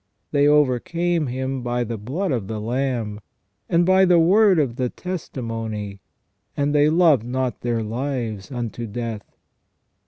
They 0.31 0.47
overcame 0.47 1.27
him 1.27 1.61
by 1.61 1.83
the 1.83 1.95
blood 1.99 2.31
of 2.31 2.47
the 2.47 2.59
Lamb, 2.59 3.19
and 3.69 3.85
by 3.85 4.03
the 4.03 4.17
word 4.17 4.57
of 4.57 4.77
the 4.77 4.89
testimony, 4.89 5.99
and 6.57 6.73
they 6.73 6.89
loved 6.89 7.23
not 7.23 7.61
their 7.61 7.83
lives 7.83 8.51
unto 8.51 8.87
death." 8.87 9.37